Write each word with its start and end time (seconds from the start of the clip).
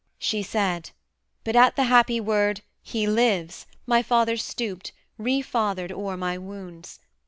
She 0.17 0.41
said: 0.41 0.89
but 1.43 1.55
at 1.55 1.75
the 1.75 1.83
happy 1.83 2.19
word 2.19 2.61
'he 2.81 3.05
lives' 3.05 3.67
My 3.85 4.01
father 4.01 4.35
stooped, 4.35 4.93
re 5.19 5.43
fathered 5.43 5.91
o'er 5.91 6.17
my 6.17 6.39
wounds. 6.39 6.99